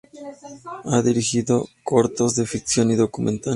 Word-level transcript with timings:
Ha 0.89 1.01
dirigido 1.03 1.69
cortos 1.83 2.33
de 2.33 2.47
ficción 2.47 2.89
y 2.89 2.95
documentales. 2.95 3.49